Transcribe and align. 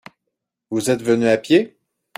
Vous 0.71 0.89
êtes 0.89 1.03
venu 1.03 1.27
à 1.27 1.37
pied? 1.37 1.77